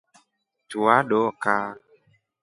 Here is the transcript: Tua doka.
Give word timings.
Tua 0.69 0.95
doka. 1.09 1.55